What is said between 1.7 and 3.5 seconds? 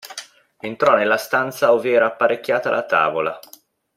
ov'era apparecchiata la tavola.